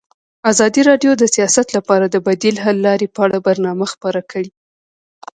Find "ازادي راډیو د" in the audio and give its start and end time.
0.51-1.23